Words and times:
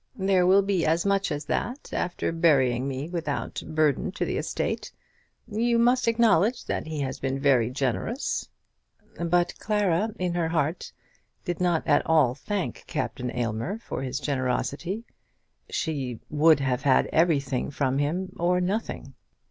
There 0.17 0.47
will 0.47 0.63
be 0.63 0.83
as 0.83 1.05
much 1.05 1.31
as 1.31 1.45
that 1.45 1.89
after 1.93 2.31
burying 2.31 2.87
me 2.87 3.07
without 3.07 3.61
burden 3.63 4.11
to 4.13 4.25
the 4.25 4.37
estate. 4.39 4.91
You 5.47 5.77
must 5.77 6.07
acknowledge 6.07 6.65
that 6.65 6.87
he 6.87 7.01
has 7.01 7.19
been 7.19 7.37
very 7.39 7.69
generous." 7.69 8.49
But 9.23 9.53
Clara, 9.59 10.09
in 10.17 10.33
her 10.33 10.47
heart, 10.47 10.91
did 11.45 11.61
not 11.61 11.85
at 11.85 12.03
all 12.07 12.33
thank 12.33 12.83
Captain 12.87 13.29
Aylmer 13.29 13.77
for 13.77 14.01
his 14.01 14.19
generosity. 14.19 15.05
She 15.69 16.19
would 16.31 16.59
have 16.61 16.81
had 16.81 17.05
everything 17.13 17.69
from 17.69 17.99
him, 17.99 18.35
or 18.39 18.59
nothing. 18.59 19.13